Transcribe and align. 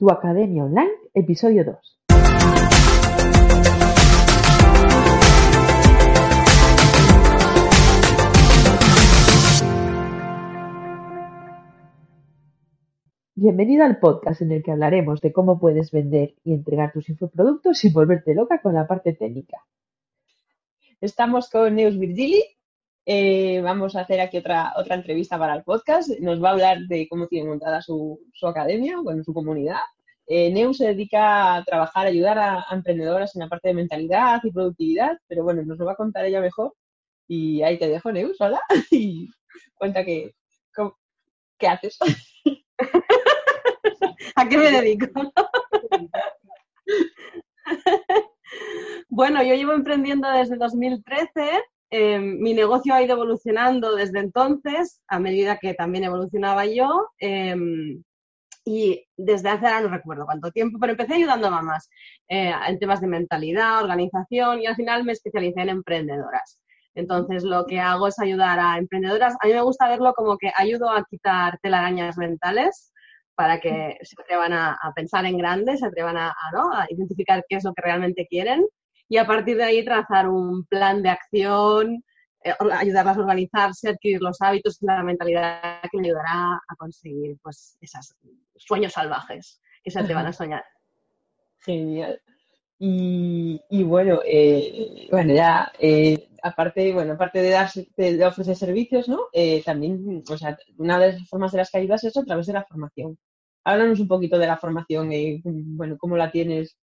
Tu 0.00 0.10
Academia 0.10 0.64
Online, 0.64 0.92
episodio 1.12 1.62
2. 1.62 1.76
Bienvenido 13.34 13.84
al 13.84 13.98
podcast 13.98 14.40
en 14.40 14.52
el 14.52 14.62
que 14.62 14.70
hablaremos 14.70 15.20
de 15.20 15.34
cómo 15.34 15.60
puedes 15.60 15.90
vender 15.90 16.34
y 16.44 16.54
entregar 16.54 16.94
tus 16.94 17.10
infoproductos 17.10 17.76
sin 17.76 17.92
volverte 17.92 18.34
loca 18.34 18.62
con 18.62 18.72
la 18.72 18.86
parte 18.86 19.12
técnica. 19.12 19.58
Estamos 21.02 21.50
con 21.50 21.74
Neus 21.74 21.98
Virgili. 21.98 22.42
Eh, 23.06 23.60
vamos 23.62 23.96
a 23.96 24.02
hacer 24.02 24.20
aquí 24.20 24.38
otra, 24.38 24.72
otra 24.76 24.94
entrevista 24.94 25.38
para 25.38 25.54
el 25.54 25.64
podcast. 25.64 26.10
Nos 26.20 26.42
va 26.42 26.50
a 26.50 26.52
hablar 26.52 26.78
de 26.86 27.08
cómo 27.08 27.26
tiene 27.26 27.48
montada 27.48 27.82
su, 27.82 28.20
academia, 28.42 28.98
bueno, 29.02 29.24
su 29.24 29.32
comunidad. 29.32 29.80
Eh, 30.26 30.52
Neus 30.52 30.78
se 30.78 30.88
dedica 30.88 31.56
a 31.56 31.64
trabajar, 31.64 32.06
a 32.06 32.10
ayudar 32.10 32.38
a, 32.38 32.66
emprendedoras 32.70 33.34
en 33.34 33.40
la 33.40 33.48
parte 33.48 33.68
de 33.68 33.74
mentalidad 33.74 34.40
y 34.44 34.52
productividad, 34.52 35.18
pero 35.26 35.42
bueno, 35.42 35.62
nos 35.62 35.78
lo 35.78 35.86
va 35.86 35.92
a 35.92 35.96
contar 35.96 36.24
ella 36.24 36.40
mejor. 36.40 36.74
Y 37.26 37.62
ahí 37.62 37.78
te 37.78 37.88
dejo, 37.88 38.12
Neus, 38.12 38.40
hola, 38.40 38.60
y 38.90 39.28
cuenta 39.74 40.04
que, 40.04 40.32
qué 41.58 41.68
haces. 41.68 41.98
¿A 44.36 44.48
qué 44.48 44.56
me 44.56 44.70
dedico? 44.70 45.06
bueno, 49.08 49.42
yo 49.42 49.54
llevo 49.54 49.72
emprendiendo 49.72 50.30
desde 50.30 50.56
2013. 50.56 51.62
Em, 51.90 52.38
mi 52.38 52.54
negocio 52.54 52.94
ha 52.94 53.02
ido 53.02 53.14
evolucionando 53.14 53.96
desde 53.96 54.20
entonces, 54.20 55.02
a 55.08 55.18
medida 55.18 55.58
que 55.58 55.74
también 55.74 56.04
evolucionaba 56.04 56.64
yo. 56.66 57.08
Em, 57.18 58.02
y 58.64 59.04
desde 59.16 59.48
hace 59.48 59.66
ahora 59.66 59.80
no 59.80 59.88
recuerdo 59.88 60.26
cuánto 60.26 60.50
tiempo, 60.52 60.78
pero 60.78 60.92
empecé 60.92 61.14
ayudando 61.14 61.48
a 61.48 61.50
mamás 61.50 61.88
eh, 62.28 62.52
en 62.68 62.78
temas 62.78 63.00
de 63.00 63.08
mentalidad, 63.08 63.82
organización 63.82 64.60
y 64.60 64.66
al 64.66 64.76
final 64.76 65.04
me 65.04 65.12
especialicé 65.12 65.62
en 65.62 65.70
emprendedoras. 65.70 66.62
Entonces, 66.94 67.44
lo 67.44 67.66
que 67.66 67.80
hago 67.80 68.08
es 68.08 68.18
ayudar 68.18 68.58
a 68.60 68.76
emprendedoras. 68.78 69.34
A 69.40 69.46
mí 69.46 69.52
me 69.52 69.62
gusta 69.62 69.88
verlo 69.88 70.12
como 70.14 70.36
que 70.38 70.52
ayudo 70.56 70.90
a 70.90 71.04
quitar 71.08 71.58
telarañas 71.62 72.18
mentales 72.18 72.92
para 73.34 73.60
que 73.60 73.96
se 74.02 74.20
atrevan 74.20 74.52
a, 74.52 74.76
pensar 74.94 75.24
en 75.24 75.38
grande, 75.38 75.76
se 75.76 75.86
atrevan 75.86 76.16
a, 76.18 76.34
identificar 76.90 77.44
qué 77.48 77.56
es 77.56 77.64
lo 77.64 77.72
que 77.74 77.82
realmente 77.82 78.26
quieren 78.28 78.66
y 79.10 79.18
a 79.18 79.26
partir 79.26 79.56
de 79.56 79.64
ahí 79.64 79.84
trazar 79.84 80.28
un 80.28 80.64
plan 80.66 81.02
de 81.02 81.08
acción, 81.08 82.04
eh, 82.44 82.54
ayudarlas 82.72 83.16
a 83.16 83.20
organizarse, 83.20 83.88
adquirir 83.88 84.22
los 84.22 84.40
hábitos 84.40 84.80
y 84.80 84.86
la 84.86 85.02
mentalidad 85.02 85.82
que 85.90 85.98
ayudará 85.98 86.54
a 86.54 86.76
conseguir 86.78 87.36
pues, 87.42 87.76
esos 87.80 88.14
sueños 88.54 88.92
salvajes 88.92 89.60
que 89.82 89.90
se 89.90 89.98
atrevan 89.98 90.26
a 90.26 90.32
soñar. 90.32 90.64
Genial. 91.58 92.22
Y, 92.78 93.82
bueno, 93.82 94.20
eh, 94.24 95.08
bueno, 95.10 95.34
ya 95.34 95.72
eh, 95.80 96.28
aparte, 96.42 96.92
bueno, 96.92 97.14
aparte 97.14 97.42
de, 97.42 97.50
dar, 97.50 97.68
de, 97.96 98.24
ofrecer 98.24 98.54
servicios, 98.54 99.08
¿no? 99.08 99.26
también, 99.64 100.22
o 100.30 100.38
sea, 100.38 100.56
una 100.78 101.00
de 101.00 101.14
las 101.14 101.28
formas 101.28 101.50
de 101.50 101.58
las 101.58 101.70
que 101.70 101.78
ayudas 101.78 102.04
es 102.04 102.16
a 102.16 102.24
través 102.24 102.46
de 102.46 102.52
la 102.52 102.64
formación 102.64 103.18
háblanos 103.64 104.00
un 104.00 104.08
poquito 104.08 104.38
de 104.38 104.46
la 104.46 104.56
formación 104.56 105.12
y, 105.12 105.40
bueno, 105.44 105.96
cómo 105.98 106.16
la 106.16 106.30
tienes 106.30 106.76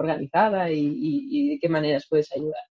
organizada 0.00 0.70
y, 0.70 1.50
de 1.50 1.58
qué 1.60 1.68
maneras 1.68 2.06
puedes 2.08 2.32
ayudar. 2.32 2.62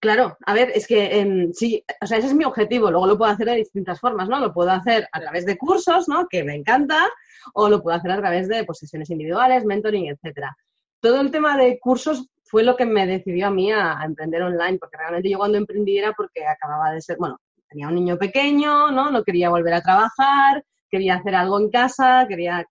Claro, 0.00 0.36
a 0.44 0.52
ver, 0.52 0.70
es 0.74 0.86
que 0.86 1.18
em, 1.18 1.52
sí, 1.52 1.82
o 2.00 2.06
sea, 2.06 2.18
ese 2.18 2.28
es 2.28 2.34
mi 2.34 2.44
objetivo. 2.44 2.90
Luego 2.90 3.06
lo 3.06 3.18
puedo 3.18 3.32
hacer 3.32 3.46
de 3.46 3.56
distintas 3.56 4.00
formas, 4.00 4.28
¿no? 4.28 4.38
Lo 4.38 4.52
puedo 4.52 4.70
hacer 4.70 5.08
a 5.10 5.20
través 5.20 5.46
de 5.46 5.56
cursos, 5.56 6.08
¿no? 6.08 6.26
Que 6.28 6.44
me 6.44 6.54
encanta, 6.54 7.08
o 7.54 7.68
lo 7.68 7.82
puedo 7.82 7.96
hacer 7.96 8.10
a 8.10 8.18
través 8.18 8.48
de 8.48 8.64
pues, 8.64 8.82
individuales, 9.10 9.64
mentoring, 9.64 10.08
etcétera. 10.08 10.56
Todo 11.00 11.20
el 11.20 11.30
tema 11.30 11.56
de 11.56 11.78
cursos 11.78 12.28
fue 12.44 12.62
lo 12.62 12.76
que 12.76 12.86
me 12.86 13.06
decidió 13.06 13.48
a 13.48 13.50
mí 13.50 13.72
a, 13.72 13.98
emprender 14.04 14.42
online, 14.42 14.78
porque 14.78 14.96
realmente 14.96 15.28
yo 15.30 15.38
cuando 15.38 15.58
emprendí 15.58 15.98
era 15.98 16.12
porque 16.12 16.46
acababa 16.46 16.92
de 16.92 17.00
ser, 17.00 17.16
bueno, 17.18 17.38
tenía 17.68 17.88
un 17.88 17.94
niño 17.94 18.18
pequeño, 18.18 18.90
¿no? 18.90 19.10
No 19.10 19.24
quería 19.24 19.50
volver 19.50 19.74
a 19.74 19.82
trabajar, 19.82 20.64
quería 20.90 21.16
hacer 21.16 21.34
algo 21.34 21.58
en 21.58 21.70
casa, 21.70 22.26
quería... 22.28 22.64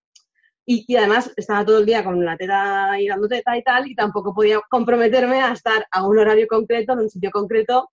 Y, 0.66 0.96
además 0.96 1.32
estaba 1.36 1.66
todo 1.66 1.80
el 1.80 1.86
día 1.86 2.04
con 2.04 2.24
la 2.24 2.38
teta 2.38 3.00
y 3.00 3.08
dando 3.08 3.28
teta 3.28 3.58
y 3.58 3.64
tal, 3.64 3.88
y 3.88 3.96
tampoco 3.96 4.34
podía 4.34 4.62
comprometerme 4.70 5.42
a 5.42 5.52
estar 5.52 5.86
a 5.92 6.08
un 6.08 6.18
horario 6.18 6.48
concreto, 6.48 6.94
en 6.94 7.00
un 7.00 7.10
sitio 7.10 7.32
concreto, 7.32 7.90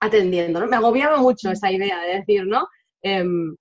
atendiendo, 0.00 0.60
¿no? 0.60 0.66
Me 0.66 0.76
agobiaba 0.76 1.18
mucho 1.18 1.50
esa 1.50 1.70
idea 1.70 2.00
de 2.00 2.16
decir, 2.18 2.46
¿no? 2.46 2.68
Em, 3.02 3.56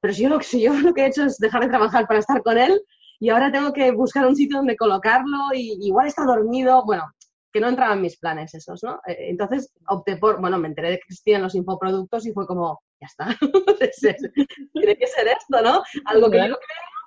pero 0.00 0.14
si 0.14 0.22
yo, 0.22 0.28
lo, 0.28 0.40
si 0.40 0.62
yo 0.62 0.72
lo 0.74 0.94
que 0.94 1.02
he 1.02 1.06
hecho 1.06 1.24
es 1.24 1.38
dejar 1.38 1.62
de 1.62 1.68
trabajar 1.68 2.06
para 2.06 2.20
estar 2.20 2.42
con 2.42 2.58
él 2.58 2.80
y 3.18 3.30
ahora 3.30 3.50
tengo 3.50 3.72
que 3.72 3.90
buscar 3.90 4.26
un 4.26 4.36
sitio 4.36 4.58
donde 4.58 4.76
colocarlo 4.76 5.38
y 5.54 5.78
igual 5.80 6.06
está 6.06 6.24
dormido, 6.24 6.84
bueno, 6.84 7.04
que 7.52 7.60
no 7.60 7.68
entraban 7.68 7.98
en 7.98 8.02
mis 8.02 8.18
planes 8.18 8.54
esos, 8.54 8.82
¿no? 8.84 9.00
Eh, 9.06 9.30
entonces 9.30 9.72
opté 9.88 10.16
por, 10.16 10.40
bueno, 10.40 10.58
me 10.58 10.68
enteré 10.68 10.90
de 10.90 10.96
que 10.98 11.04
existían 11.08 11.42
los 11.42 11.54
infoproductos 11.56 12.26
y 12.26 12.32
fue 12.32 12.46
como, 12.46 12.80
ya 13.00 13.06
está, 13.06 13.26
tiene 14.72 14.96
que 14.96 15.06
ser 15.06 15.28
esto, 15.28 15.62
¿no? 15.62 15.82
Algo 16.04 16.30
que 16.30 16.38
yo 16.38 16.44
creo 16.44 16.97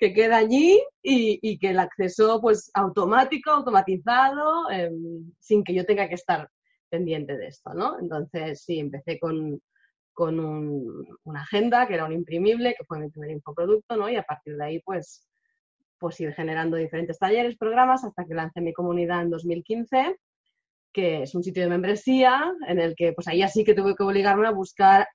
que 0.00 0.14
queda 0.14 0.38
allí 0.38 0.82
y, 1.02 1.58
que 1.58 1.70
el 1.70 1.78
acceso 1.78 2.40
pues 2.40 2.70
automático, 2.74 3.50
automatizado, 3.50 4.70
em, 4.70 5.30
sin 5.38 5.62
que 5.62 5.74
yo 5.74 5.84
tenga 5.84 6.08
que 6.08 6.14
estar 6.14 6.48
pendiente 6.88 7.36
de 7.36 7.48
esto, 7.48 7.74
¿no? 7.74 7.98
Entonces, 8.00 8.62
sí, 8.64 8.80
empecé 8.80 9.18
con, 9.20 9.60
con 10.14 10.40
una 11.24 11.42
agenda 11.42 11.86
que 11.86 11.94
era 11.94 12.06
un 12.06 12.12
imprimible, 12.12 12.74
que 12.76 12.84
fue 12.86 12.98
mi 12.98 13.10
primer 13.10 13.30
infoproducto, 13.30 13.96
¿no? 13.96 14.08
Y 14.08 14.16
a 14.16 14.22
partir 14.22 14.56
de 14.56 14.64
ahí, 14.64 14.80
pues, 14.80 15.28
pues 15.98 16.18
ir 16.20 16.32
generando 16.32 16.78
diferentes 16.78 17.18
talleres, 17.18 17.58
programas, 17.58 18.02
hasta 18.02 18.24
que 18.24 18.34
lancé 18.34 18.62
mi 18.62 18.72
comunidad 18.72 19.20
en 19.20 19.30
2015, 19.30 20.16
que 20.94 21.22
es 21.22 21.34
un 21.34 21.44
sitio 21.44 21.62
de 21.62 21.68
membresía 21.68 22.52
en 22.66 22.80
el 22.80 22.94
que 22.96 23.12
pues 23.12 23.28
ahí 23.28 23.42
así 23.42 23.64
que 23.64 23.74
tuve 23.74 23.94
que 23.94 24.02
obligarme 24.02 24.48
a 24.48 24.52
buscar 24.52 25.06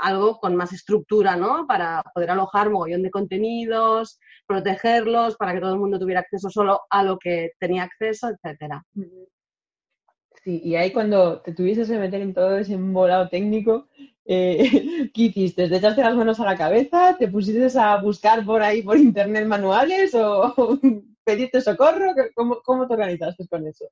algo 0.00 0.38
con 0.38 0.56
más 0.56 0.72
estructura, 0.72 1.36
¿no? 1.36 1.66
Para 1.66 2.02
poder 2.14 2.30
alojar 2.30 2.70
mogollón 2.70 3.02
de 3.02 3.10
contenidos, 3.10 4.18
protegerlos, 4.46 5.36
para 5.36 5.52
que 5.52 5.60
todo 5.60 5.74
el 5.74 5.80
mundo 5.80 5.98
tuviera 5.98 6.20
acceso 6.20 6.50
solo 6.50 6.80
a 6.90 7.02
lo 7.02 7.18
que 7.18 7.52
tenía 7.58 7.84
acceso, 7.84 8.28
etcétera. 8.28 8.84
Sí, 10.44 10.60
y 10.64 10.74
ahí 10.74 10.92
cuando 10.92 11.40
te 11.40 11.54
tuvieses 11.54 11.88
que 11.88 11.98
meter 11.98 12.20
en 12.20 12.34
todo 12.34 12.56
ese 12.56 12.74
embolado 12.74 13.28
técnico, 13.28 13.86
eh, 14.24 15.10
¿qué 15.14 15.22
hiciste? 15.22 15.68
¿Te 15.68 15.76
echaste 15.76 16.02
las 16.02 16.16
manos 16.16 16.40
a 16.40 16.44
la 16.44 16.56
cabeza? 16.56 17.16
¿Te 17.18 17.28
pusiste 17.28 17.78
a 17.78 17.96
buscar 18.00 18.44
por 18.44 18.62
ahí 18.62 18.82
por 18.82 18.98
internet 18.98 19.46
manuales 19.46 20.14
o 20.14 20.54
pediste 21.24 21.60
socorro? 21.60 22.12
¿Cómo, 22.34 22.60
¿Cómo 22.64 22.86
te 22.86 22.94
organizaste 22.94 23.46
con 23.46 23.66
eso? 23.66 23.84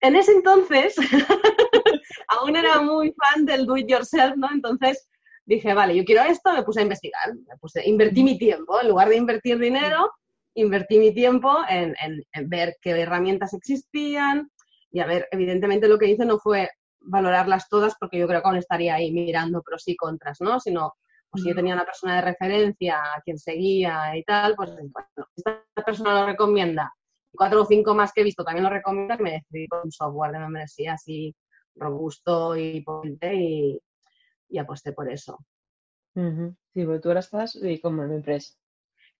En 0.00 0.14
ese 0.14 0.32
entonces, 0.32 0.94
aún 2.28 2.56
era 2.56 2.80
muy 2.80 3.12
fan 3.12 3.44
del 3.44 3.66
do 3.66 3.76
it 3.76 3.88
yourself, 3.88 4.36
¿no? 4.36 4.48
Entonces 4.52 5.08
dije, 5.44 5.74
vale, 5.74 5.96
yo 5.96 6.04
quiero 6.04 6.22
esto, 6.22 6.52
me 6.52 6.62
puse 6.62 6.80
a 6.80 6.82
investigar, 6.84 7.34
me 7.34 7.56
puse, 7.58 7.86
invertí 7.88 8.22
mi 8.22 8.38
tiempo, 8.38 8.80
en 8.80 8.88
lugar 8.88 9.08
de 9.08 9.16
invertir 9.16 9.58
dinero, 9.58 10.10
invertí 10.54 10.98
mi 10.98 11.14
tiempo 11.14 11.56
en, 11.68 11.94
en 12.00 12.48
ver 12.48 12.76
qué 12.80 12.90
herramientas 12.90 13.54
existían 13.54 14.50
y 14.90 15.00
a 15.00 15.06
ver, 15.06 15.28
evidentemente 15.30 15.88
lo 15.88 15.98
que 15.98 16.08
hice 16.08 16.24
no 16.24 16.38
fue 16.38 16.70
valorarlas 17.00 17.68
todas 17.68 17.94
porque 17.98 18.18
yo 18.18 18.26
creo 18.26 18.42
que 18.42 18.48
aún 18.48 18.56
estaría 18.56 18.94
ahí 18.94 19.12
mirando 19.12 19.62
pros 19.62 19.86
y 19.88 19.96
contras, 19.96 20.40
¿no? 20.40 20.60
Sino, 20.60 20.94
pues 21.30 21.42
si 21.42 21.48
yo 21.48 21.54
tenía 21.54 21.74
una 21.74 21.84
persona 21.84 22.16
de 22.16 22.22
referencia 22.22 22.98
a 22.98 23.20
quien 23.22 23.38
seguía 23.38 24.16
y 24.16 24.24
tal, 24.24 24.54
pues 24.56 24.70
bueno, 24.70 25.28
esta 25.36 25.62
persona 25.84 26.20
lo 26.20 26.26
recomienda, 26.26 26.92
cuatro 27.32 27.62
o 27.62 27.66
cinco 27.66 27.94
más 27.94 28.12
que 28.12 28.22
he 28.22 28.24
visto 28.24 28.44
también 28.44 28.64
lo 28.64 28.70
recomienda, 28.70 29.16
que 29.16 29.22
me 29.22 29.32
decidí 29.32 29.68
con 29.68 29.80
un 29.84 29.92
software 29.92 30.32
de 30.32 30.38
membresía 30.40 30.94
así 30.94 31.34
robusto 31.78 32.56
y 32.56 32.80
potente 32.82 33.34
y, 33.34 33.80
y 34.48 34.58
aposté 34.58 34.92
por 34.92 35.10
eso. 35.10 35.38
Sí, 36.14 36.84
porque 36.84 37.00
tú 37.00 37.08
ahora 37.08 37.20
estás 37.20 37.56
eh, 37.62 37.80
con 37.80 37.94
MemberPress. 37.94 38.58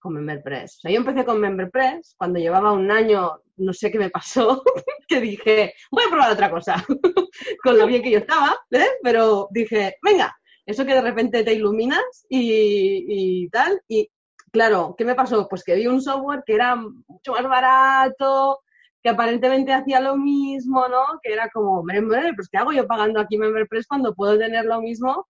Con 0.00 0.14
MemberPress. 0.14 0.78
O 0.78 0.80
sea, 0.80 0.90
yo 0.90 0.98
empecé 0.98 1.24
con 1.24 1.40
MemberPress 1.40 2.14
cuando 2.16 2.38
llevaba 2.38 2.72
un 2.72 2.90
año, 2.90 3.40
no 3.56 3.72
sé 3.72 3.90
qué 3.90 3.98
me 3.98 4.10
pasó, 4.10 4.62
que 5.08 5.20
dije, 5.20 5.74
voy 5.90 6.04
a 6.06 6.10
probar 6.10 6.32
otra 6.32 6.50
cosa, 6.50 6.84
con 7.62 7.78
lo 7.78 7.86
bien 7.86 8.02
que 8.02 8.10
yo 8.10 8.18
estaba, 8.18 8.56
¿eh? 8.70 8.86
pero 9.02 9.48
dije, 9.50 9.96
venga, 10.02 10.36
eso 10.66 10.84
que 10.84 10.94
de 10.94 11.00
repente 11.00 11.44
te 11.44 11.54
iluminas 11.54 12.26
y, 12.28 13.04
y 13.08 13.48
tal, 13.48 13.80
y 13.88 14.10
claro, 14.52 14.94
¿qué 14.96 15.04
me 15.04 15.14
pasó? 15.14 15.48
Pues 15.48 15.64
que 15.64 15.74
vi 15.74 15.86
un 15.86 16.02
software 16.02 16.42
que 16.44 16.54
era 16.54 16.76
mucho 16.76 17.32
más 17.32 17.44
barato, 17.44 18.60
que 19.02 19.10
aparentemente 19.10 19.72
hacía 19.72 20.00
lo 20.00 20.16
mismo, 20.16 20.88
¿no? 20.88 21.20
Que 21.22 21.32
era 21.32 21.48
como, 21.50 21.80
hombre, 21.80 22.02
pues 22.34 22.48
¿qué 22.48 22.58
hago 22.58 22.72
yo 22.72 22.86
pagando 22.86 23.20
aquí 23.20 23.38
MemberPress 23.38 23.86
cuando 23.86 24.14
puedo 24.14 24.38
tener 24.38 24.64
lo 24.64 24.80
mismo 24.80 25.28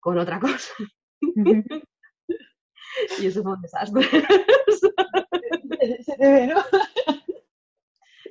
con 0.00 0.18
otra 0.18 0.40
cosa? 0.40 0.72
y 3.18 3.26
eso 3.26 3.42
fue 3.42 3.52
un 3.52 3.62
desastre. 3.62 4.02
Se 6.04 6.16
te 6.16 6.32
ve, 6.32 6.46
¿no? 6.48 6.60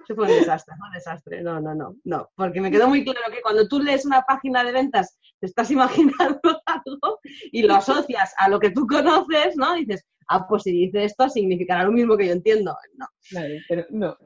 Eso 0.04 0.16
fue 0.16 0.26
un 0.26 0.40
desastre, 0.40 0.76
fue 0.78 0.88
un 0.88 0.94
desastre. 0.94 1.42
No, 1.42 1.62
no, 1.62 1.74
no, 1.74 1.96
no. 2.04 2.30
Porque 2.36 2.60
me 2.60 2.72
quedó 2.72 2.90
muy 2.90 3.04
claro 3.04 3.32
que 3.32 3.42
cuando 3.42 3.68
tú 3.68 3.80
lees 3.80 4.06
una 4.06 4.22
página 4.24 4.64
de 4.64 4.74
ventas, 4.74 5.18
te 5.40 5.48
estás 5.48 5.72
imaginando 5.72 6.40
algo 6.66 7.20
y 7.52 7.64
lo 7.64 7.76
asocias 7.76 8.34
a 8.38 8.50
lo 8.50 8.60
que 8.60 8.72
tú 8.72 8.86
conoces, 8.86 9.56
¿no? 9.56 9.74
dices, 9.76 10.06
ah, 10.28 10.48
pues 10.48 10.64
si 10.64 10.72
dice 10.72 11.04
esto 11.04 11.30
significará 11.30 11.84
lo 11.84 11.92
mismo 11.92 12.18
que 12.18 12.28
yo 12.28 12.34
entiendo. 12.34 12.76
No. 12.96 13.08
Vale, 13.32 13.62
pero 13.68 13.86
no. 13.90 14.18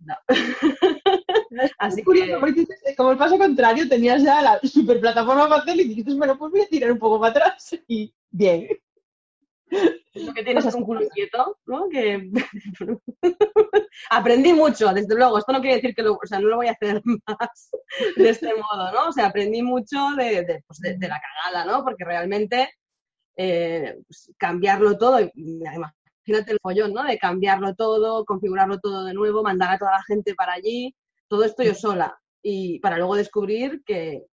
no. 0.00 0.14
Así 1.78 2.02
curioso, 2.02 2.40
porque 2.40 2.66
como 2.96 3.12
el 3.12 3.18
paso 3.18 3.38
contrario, 3.38 3.88
tenías 3.88 4.22
ya 4.22 4.42
la 4.42 4.60
super 4.60 5.00
plataforma 5.00 5.48
para 5.48 5.62
hacer 5.62 5.80
y 5.80 5.88
dijiste, 5.88 6.14
bueno, 6.14 6.38
pues 6.38 6.52
voy 6.52 6.60
a 6.62 6.68
tirar 6.68 6.92
un 6.92 6.98
poco 6.98 7.20
para 7.20 7.30
atrás 7.30 7.76
y 7.88 8.12
bien. 8.30 8.68
Lo 10.14 10.32
que 10.32 10.44
tienes 10.44 10.64
es 10.64 10.74
un 10.74 10.84
culo 10.84 11.02
inquieto, 11.02 11.58
¿no? 11.66 11.88
Que 11.88 12.30
aprendí 14.10 14.52
mucho, 14.52 14.92
desde 14.94 15.16
luego. 15.16 15.38
Esto 15.38 15.52
no 15.52 15.60
quiere 15.60 15.76
decir 15.76 15.94
que 15.94 16.02
lo, 16.02 16.14
o 16.14 16.26
sea, 16.26 16.38
no 16.38 16.46
lo 16.48 16.56
voy 16.56 16.68
a 16.68 16.72
hacer 16.72 17.02
más 17.04 17.70
de 18.16 18.28
este 18.30 18.54
modo, 18.54 18.92
¿no? 18.92 19.08
O 19.08 19.12
sea, 19.12 19.26
aprendí 19.26 19.62
mucho 19.62 19.96
de, 20.16 20.44
de, 20.44 20.62
pues 20.66 20.78
de, 20.78 20.96
de 20.96 21.08
la 21.08 21.20
cagada, 21.20 21.70
¿no? 21.70 21.84
Porque 21.84 22.04
realmente 22.04 22.70
eh, 23.36 23.98
pues, 24.06 24.32
cambiarlo 24.38 24.96
todo, 24.96 25.18
imagínate 25.34 26.52
el 26.52 26.58
follón, 26.60 26.92
¿no? 26.92 27.04
De 27.04 27.18
cambiarlo 27.18 27.74
todo, 27.74 28.24
configurarlo 28.24 28.80
todo 28.80 29.04
de 29.04 29.14
nuevo, 29.14 29.42
mandar 29.42 29.74
a 29.74 29.78
toda 29.78 29.92
la 29.92 30.02
gente 30.04 30.34
para 30.34 30.54
allí, 30.54 30.94
todo 31.28 31.44
esto 31.44 31.62
yo 31.62 31.74
sola. 31.74 32.18
Y 32.42 32.78
para 32.80 32.96
luego 32.98 33.16
descubrir 33.16 33.82
que, 33.84 34.26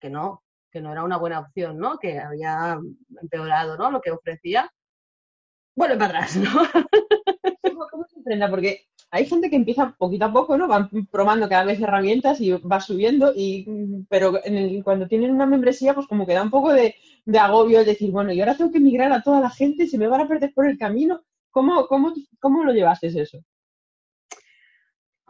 que 0.00 0.10
no, 0.10 0.42
que 0.70 0.80
no 0.80 0.92
era 0.92 1.04
una 1.04 1.16
buena 1.16 1.40
opción, 1.40 1.78
¿no? 1.78 1.98
Que 1.98 2.18
había 2.18 2.78
empeorado, 3.20 3.76
¿no? 3.76 3.90
Lo 3.90 4.00
que 4.00 4.10
ofrecía. 4.10 4.70
Bueno, 5.74 5.96
para 5.98 6.18
atrás, 6.18 6.36
¿no? 6.36 6.50
¿Cómo 7.90 8.04
se 8.06 8.18
enfrenta? 8.18 8.50
Porque 8.50 8.86
hay 9.10 9.26
gente 9.26 9.50
que 9.50 9.56
empieza 9.56 9.94
poquito 9.98 10.26
a 10.26 10.32
poco, 10.32 10.56
¿no? 10.56 10.68
Van 10.68 10.88
probando 11.10 11.48
cada 11.48 11.64
vez 11.64 11.80
herramientas 11.80 12.40
y 12.40 12.52
va 12.52 12.80
subiendo, 12.80 13.32
y, 13.34 13.66
pero 14.08 14.40
en 14.44 14.56
el, 14.56 14.84
cuando 14.84 15.08
tienen 15.08 15.32
una 15.32 15.46
membresía, 15.46 15.94
pues 15.94 16.06
como 16.06 16.26
que 16.26 16.34
da 16.34 16.42
un 16.42 16.50
poco 16.50 16.72
de, 16.72 16.94
de 17.24 17.38
agobio 17.38 17.80
el 17.80 17.86
decir, 17.86 18.10
bueno, 18.10 18.32
y 18.32 18.40
ahora 18.40 18.56
tengo 18.56 18.70
que 18.70 18.80
migrar 18.80 19.12
a 19.12 19.22
toda 19.22 19.40
la 19.40 19.50
gente, 19.50 19.86
se 19.86 19.98
me 19.98 20.06
van 20.06 20.20
a 20.20 20.28
perder 20.28 20.52
por 20.54 20.66
el 20.66 20.78
camino. 20.78 21.22
¿Cómo, 21.50 21.86
cómo, 21.88 22.14
cómo 22.38 22.62
lo 22.62 22.72
llevaste 22.72 23.08
eso? 23.08 23.38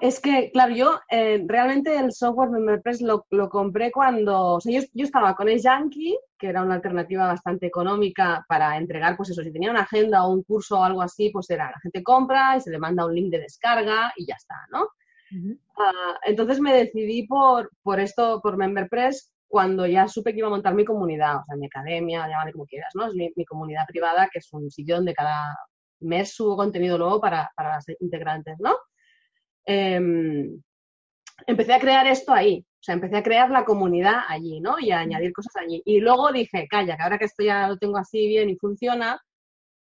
Es 0.01 0.21
que, 0.21 0.51
claro, 0.51 0.75
yo 0.75 1.01
eh, 1.11 1.43
realmente 1.47 1.97
el 1.97 2.13
software 2.13 2.51
MemberPress 2.51 3.03
lo, 3.03 3.27
lo 3.31 3.49
compré 3.49 3.91
cuando, 3.91 4.55
o 4.55 4.61
sea, 4.61 4.83
yo 4.93 5.05
estaba 5.05 5.35
con 5.35 5.49
el 5.49 5.61
Yankee, 5.61 6.19
que 6.41 6.49
era 6.49 6.63
una 6.63 6.75
alternativa 6.75 7.27
bastante 7.27 7.67
económica 7.67 8.45
para 8.49 8.77
entregar, 8.79 9.17
pues 9.17 9.31
eso, 9.31 9.43
si 9.43 9.53
tenía 9.53 9.71
una 9.71 9.83
agenda 9.83 10.25
o 10.25 10.33
un 10.33 10.43
curso 10.43 10.81
o 10.81 10.85
algo 10.85 11.03
así, 11.03 11.31
pues 11.31 11.51
era, 11.51 11.71
la 11.71 11.81
gente 11.81 12.03
compra 12.03 12.57
y 12.57 12.61
se 12.63 12.71
le 12.71 12.79
manda 12.79 13.07
un 13.07 13.15
link 13.15 13.31
de 13.31 13.41
descarga 13.41 14.13
y 14.17 14.27
ya 14.27 14.35
está, 14.35 14.57
¿no? 14.73 14.85
Uh 15.33 15.37
-huh. 15.37 15.53
uh, 15.55 16.17
entonces 16.25 16.59
me 16.61 16.73
decidí 16.73 17.27
por, 17.27 17.71
por 17.83 18.01
esto, 18.01 18.41
por 18.43 18.57
MemberPress, 18.57 19.33
cuando 19.47 19.87
ya 19.87 20.09
supe 20.09 20.33
que 20.33 20.39
iba 20.39 20.49
a 20.49 20.51
montar 20.57 20.75
mi 20.75 20.85
comunidad, 20.85 21.37
o 21.41 21.45
sea, 21.45 21.57
mi 21.57 21.67
academia, 21.67 22.27
llámale 22.27 22.53
como 22.53 22.67
quieras, 22.67 22.93
¿no? 22.95 23.07
Es 23.07 23.15
mi, 23.15 23.31
mi 23.37 23.45
comunidad 23.45 23.87
privada, 23.87 24.29
que 24.33 24.39
es 24.39 24.49
un 24.53 24.71
sitio 24.71 24.97
donde 24.97 25.15
cada 25.15 25.57
mes 26.01 26.35
subo 26.35 26.57
contenido 26.57 26.97
nuevo 26.97 27.21
para, 27.21 27.51
para 27.55 27.75
las 27.75 27.85
integrantes, 28.01 28.57
¿no? 28.59 28.77
Eh, 29.67 30.01
empecé 31.47 31.75
a 31.75 31.81
crear 31.81 32.07
esto 32.07 32.33
ahí, 32.33 32.65
o 32.81 32.83
sea, 32.83 32.95
empecé 32.95 33.17
a 33.17 33.23
crear 33.23 33.51
la 33.51 33.65
comunidad 33.65 34.21
allí, 34.29 34.61
¿no? 34.61 34.79
Y 34.79 34.91
a 34.91 35.01
añadir 35.01 35.33
cosas 35.33 35.55
allí. 35.57 35.83
Y 35.85 36.01
luego 36.01 36.33
dije, 36.33 36.67
calla, 36.69 36.97
que 36.97 37.03
ahora 37.03 37.19
que 37.19 37.27
esto 37.27 37.43
ya 37.43 37.69
lo 37.69 37.77
tengo 37.77 37.99
así 37.99 38.27
bien 38.27 38.49
y 38.49 38.57
funciona, 38.57 39.21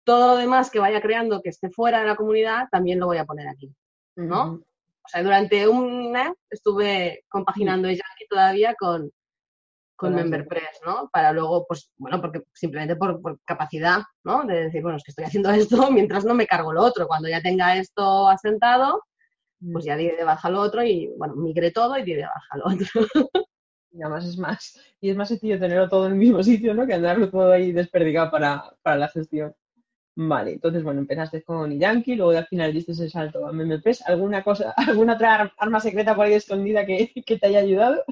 todo 0.04 0.28
lo 0.28 0.36
demás 0.36 0.70
que 0.70 0.80
vaya 0.80 1.00
creando 1.00 1.40
que 1.40 1.50
esté 1.50 1.70
fuera 1.70 2.00
de 2.00 2.06
la 2.06 2.16
comunidad, 2.16 2.68
también 2.70 2.98
lo 2.98 3.06
voy 3.06 3.18
a 3.18 3.24
poner 3.24 3.48
aquí, 3.48 3.72
¿no? 4.16 4.44
Uh 4.44 4.56
-huh. 4.56 4.64
O 5.02 5.08
sea, 5.08 5.22
durante 5.22 5.68
un 5.68 6.12
mes 6.12 6.32
estuve 6.50 7.24
compaginando 7.28 7.88
-huh. 7.88 7.92
Yankee 7.92 8.26
todavía 8.28 8.74
con, 8.74 9.10
con 9.96 10.14
MemberPress, 10.14 10.80
¿no? 10.84 11.10
Para 11.12 11.32
luego, 11.32 11.66
pues, 11.66 11.90
bueno, 11.98 12.20
porque 12.20 12.42
simplemente 12.54 12.96
por, 12.96 13.20
por, 13.20 13.38
capacidad, 13.44 14.00
¿no? 14.24 14.44
De 14.44 14.64
decir, 14.64 14.82
bueno, 14.82 14.96
es 14.96 15.04
que 15.04 15.10
estoy 15.10 15.26
haciendo 15.26 15.50
esto 15.50 15.90
mientras 15.92 16.24
no 16.24 16.34
me 16.34 16.46
cargo 16.46 16.72
lo 16.72 16.82
otro. 16.82 17.06
Cuando 17.06 17.28
ya 17.28 17.40
tenga 17.40 17.76
esto 17.76 18.28
asentado, 18.28 19.02
pues 19.72 19.84
ya 19.84 19.96
di 19.96 20.08
de 20.08 20.24
baja 20.24 20.50
lo 20.50 20.60
otro 20.60 20.82
y, 20.82 21.12
bueno, 21.16 21.34
migré 21.36 21.70
todo 21.70 21.98
y 21.98 22.02
di 22.02 22.14
de 22.14 22.22
baja 22.22 22.56
lo 22.56 22.66
otro. 22.66 23.46
Y 23.92 24.02
además 24.02 24.24
es 24.24 24.38
más, 24.38 24.80
y 25.00 25.10
es 25.10 25.16
más 25.16 25.28
sencillo 25.28 25.58
tenerlo 25.58 25.88
todo 25.88 26.06
en 26.06 26.12
el 26.12 26.18
mismo 26.18 26.42
sitio, 26.42 26.74
¿no? 26.74 26.86
Que 26.86 26.94
andarlo 26.94 27.28
todo 27.28 27.50
ahí 27.52 27.72
desperdigado 27.72 28.30
para, 28.30 28.76
para 28.82 28.96
la 28.96 29.08
gestión. 29.08 29.54
Vale, 30.16 30.52
entonces, 30.52 30.82
bueno, 30.82 31.00
empezaste 31.00 31.42
con 31.42 31.78
Yankee, 31.78 32.14
luego 32.14 32.36
al 32.36 32.46
final 32.46 32.72
diste 32.72 32.92
el 32.92 33.10
salto 33.10 33.46
a 33.46 33.52
MemberPress. 33.52 34.06
¿Alguna 34.06 34.44
cosa, 34.44 34.74
alguna 34.76 35.14
otra 35.14 35.52
arma 35.56 35.80
secreta 35.80 36.14
por 36.14 36.26
ahí 36.26 36.34
escondida 36.34 36.86
que, 36.86 37.12
que 37.26 37.38
te 37.38 37.46
haya 37.46 37.60
ayudado? 37.60 38.04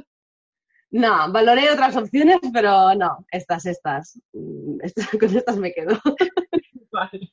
No, 0.91 1.31
valoré 1.31 1.71
otras 1.71 1.97
opciones, 1.97 2.39
pero 2.53 2.95
no, 2.95 3.27
estas, 3.31 3.67
estas. 3.67 4.21
estas 4.83 5.09
con 5.11 5.37
estas 5.37 5.57
me 5.57 5.73
quedo. 5.73 5.99
Vale. 6.93 7.31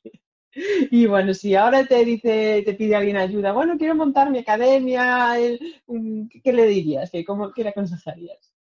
Y 0.90 1.06
bueno, 1.06 1.34
si 1.34 1.54
ahora 1.54 1.84
te 1.84 2.04
dice, 2.04 2.62
te 2.64 2.74
pide 2.74 2.96
alguien 2.96 3.16
ayuda, 3.16 3.52
bueno, 3.52 3.76
quiero 3.76 3.94
montar 3.94 4.30
mi 4.30 4.38
academia, 4.38 5.34
¿qué 6.42 6.52
le 6.52 6.66
dirías? 6.66 7.10
¿Qué, 7.10 7.24
cómo, 7.24 7.52
¿Qué 7.52 7.62
le 7.62 7.70
aconsejarías? 7.70 8.54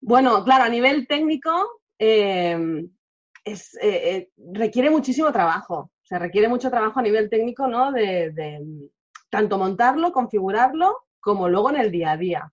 Bueno, 0.00 0.44
claro, 0.44 0.64
a 0.64 0.68
nivel 0.68 1.06
técnico 1.06 1.50
eh, 1.98 2.86
es, 3.44 3.74
eh, 3.76 3.80
eh, 3.82 4.30
requiere 4.52 4.90
muchísimo 4.90 5.32
trabajo. 5.32 5.90
O 6.02 6.06
sea, 6.08 6.18
requiere 6.18 6.48
mucho 6.48 6.70
trabajo 6.70 6.98
a 7.00 7.02
nivel 7.02 7.28
técnico, 7.28 7.66
¿no? 7.68 7.92
De 7.92 8.88
tanto 9.28 9.58
montarlo, 9.58 10.12
configurarlo, 10.12 11.04
como 11.20 11.48
luego 11.48 11.70
en 11.70 11.76
el 11.76 11.90
día 11.90 12.12
a 12.12 12.16
día 12.16 12.52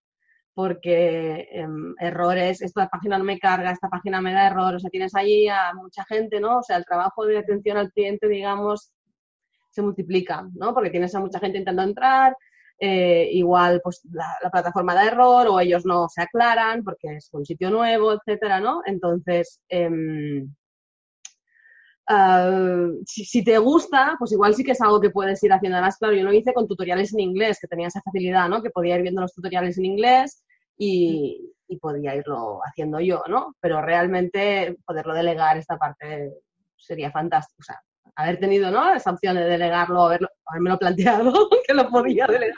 porque 0.56 1.50
eh, 1.52 1.68
errores, 2.00 2.62
esta 2.62 2.88
página 2.88 3.18
no 3.18 3.26
me 3.26 3.38
carga, 3.38 3.72
esta 3.72 3.90
página 3.90 4.22
me 4.22 4.34
da 4.34 4.48
error, 4.48 4.76
o 4.76 4.80
sea, 4.80 4.90
tienes 4.90 5.14
ahí 5.14 5.48
a 5.50 5.74
mucha 5.74 6.06
gente, 6.06 6.40
¿no? 6.40 6.60
O 6.60 6.64
sea, 6.64 6.78
el 6.78 6.86
trabajo 6.86 7.26
de 7.26 7.38
atención 7.38 7.78
al 7.78 7.92
cliente, 7.92 8.30
digamos, 8.30 8.94
se 9.70 9.82
multiplica, 9.82 10.48
¿no? 10.54 10.74
Porque 10.74 10.90
tienes 10.90 11.14
a 11.14 11.20
mucha 11.20 11.40
gente 11.40 11.58
intentando 11.58 11.84
entrar, 11.84 12.36
eh, 12.80 13.30
igual 13.34 13.82
pues 13.84 14.02
la, 14.12 14.28
la, 14.42 14.50
plataforma 14.50 14.96
da 14.96 15.08
error 15.08 15.48
o 15.48 15.60
ellos 15.60 15.86
no 15.86 16.08
se 16.10 16.22
aclaran 16.22 16.84
porque 16.84 17.16
es 17.18 17.30
un 17.34 17.46
sitio 17.46 17.70
nuevo, 17.70 18.14
etcétera, 18.14 18.60
¿no? 18.62 18.82
Entonces, 18.86 19.60
eh, 19.70 19.90
Uh, 22.08 23.02
si, 23.08 23.26
si, 23.26 23.44
te 23.44 23.58
gusta, 23.58 24.16
pues 24.20 24.32
igual 24.32 24.54
sí 24.54 24.64
que 24.64 24.74
es 24.74 24.82
algo 24.82 25.02
que 25.02 25.10
puedes 25.10 25.44
ir 25.44 25.52
haciendo. 25.52 25.78
Además, 25.78 25.98
claro, 25.98 26.14
yo 26.14 26.24
lo 26.24 26.34
hice 26.34 26.54
con 26.54 26.68
tutoriales 26.68 27.12
en 27.14 27.20
inglés, 27.20 27.58
que 27.60 27.68
tenía 27.68 27.88
esa 27.88 28.02
facilidad, 28.02 28.48
¿no? 28.48 28.62
Que 28.62 28.70
podía 28.70 28.96
ir 28.96 29.02
viendo 29.02 29.22
los 29.22 29.34
tutoriales 29.34 29.80
en 29.80 29.86
inglés 29.86 30.45
y, 30.78 31.54
y 31.68 31.78
podía 31.78 32.16
irlo 32.16 32.60
haciendo 32.66 33.00
yo, 33.00 33.24
¿no? 33.28 33.56
Pero 33.60 33.82
realmente 33.82 34.78
poderlo 34.86 35.14
delegar 35.14 35.58
esta 35.58 35.78
parte 35.78 36.32
sería 36.78 37.12
fantástico. 37.12 37.60
O 37.62 37.64
sea, 37.64 37.82
haber 38.16 38.40
tenido, 38.40 38.72
¿no? 38.72 38.94
Esa 38.94 39.12
opción 39.12 39.36
de 39.36 39.46
delegarlo, 39.46 40.04
haberlo, 40.04 40.30
haberme 40.46 40.78
planteado, 40.78 41.50
que 41.68 41.74
lo 41.74 41.90
podía 41.90 42.28
delegar 42.28 42.56